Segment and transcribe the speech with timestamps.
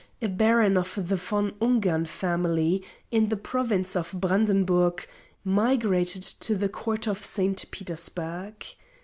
[0.19, 5.05] a baron of the Von Ungern family, in the province of Brandenburg,
[5.43, 7.69] migrated to the court of St.
[7.69, 8.65] Petersburg.